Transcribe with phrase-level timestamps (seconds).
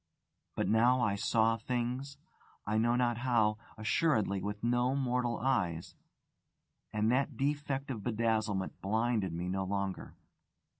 [0.55, 2.17] But now I saw things
[2.65, 5.93] I know not how; assuredly with no mortal eyes
[6.91, 10.15] and that defect of bedazzlement blinded me no longer.